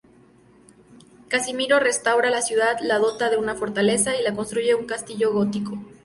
Casimiro 1.27 1.77
restaura 1.79 2.31
la 2.31 2.41
ciudad, 2.41 2.79
la 2.81 2.97
dota 2.97 3.29
de 3.29 3.37
una 3.37 3.53
fortaleza 3.53 4.13
y 4.19 4.33
construye 4.35 4.73
un 4.73 4.87
castillo 4.87 5.31
gótico. 5.31 5.77